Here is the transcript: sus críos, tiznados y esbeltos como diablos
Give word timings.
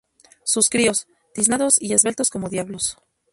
sus 0.43 0.69
críos, 0.71 1.05
tiznados 1.31 1.79
y 1.79 1.93
esbeltos 1.93 2.31
como 2.31 2.49
diablos 2.49 2.97